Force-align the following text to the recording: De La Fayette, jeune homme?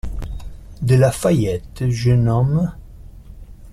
De 0.81 0.95
La 0.95 1.11
Fayette, 1.11 1.87
jeune 1.91 2.27
homme? 2.27 2.71